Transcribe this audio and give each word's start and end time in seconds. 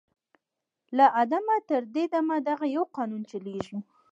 «له 0.97 1.05
آدمه 1.21 1.55
تر 1.69 1.81
دې 1.93 2.03
دمه 2.13 2.37
دغه 2.49 2.65
یو 2.75 2.83
قانون 2.95 3.21
چلیږي 3.31 3.79